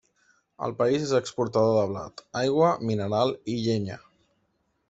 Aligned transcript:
El 0.67 0.71
país 0.79 1.03
és 1.07 1.13
exportador 1.19 1.77
de 1.81 1.85
blat, 1.93 2.25
aigua 2.41 2.73
mineral 2.93 3.37
i 3.55 3.63
llenya. 3.67 4.03